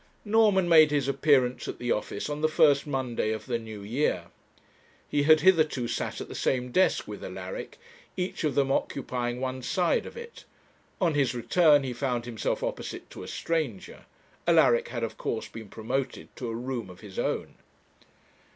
[0.25, 4.29] Norman made his appearance at the office on the first Monday of the new year.
[5.07, 7.77] He had hitherto sat at the same desk with Alaric,
[8.17, 10.43] each of them occupying one side of it;
[10.99, 14.07] on his return he found himself opposite to a stranger.
[14.47, 17.53] Alaric had, of course, been promoted to a room of his own.